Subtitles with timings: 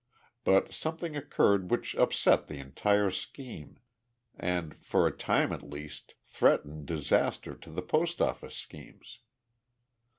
[0.43, 3.77] But something occurred which upset the entire scheme
[4.35, 9.19] and, for a time at least, threatened disaster to the Post office schemes.